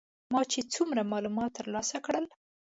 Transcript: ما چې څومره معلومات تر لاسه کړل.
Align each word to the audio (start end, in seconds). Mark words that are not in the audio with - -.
ما 0.33 0.41
چې 0.51 0.59
څومره 0.73 1.01
معلومات 1.11 1.51
تر 1.57 1.65
لاسه 1.73 1.97
کړل. 2.05 2.25